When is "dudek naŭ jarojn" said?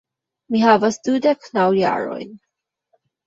1.07-2.33